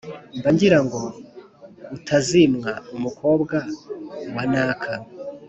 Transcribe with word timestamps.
Mba 0.37 0.49
ngira 0.53 0.77
ngo 0.85 0.99
utazimwa 1.97 2.71
Umukobwa 2.95 3.57
wa 4.35 4.43
Naka, 4.51 4.93